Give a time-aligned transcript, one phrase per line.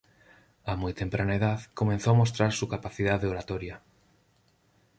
[0.65, 3.81] A muy temprana edad comenzó a mostrar su capacidad de oratoria.